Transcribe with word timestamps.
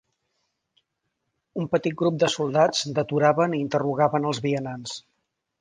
Un 1.63 1.69
petit 1.75 1.97
grup 2.01 2.17
de 2.25 2.31
soldats 2.37 2.83
deturaven 3.01 3.57
i 3.59 3.63
interrogaven 3.69 4.29
els 4.31 4.45
vianants. 4.49 5.01